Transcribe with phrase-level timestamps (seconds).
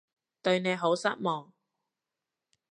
[0.41, 1.53] 對你好失望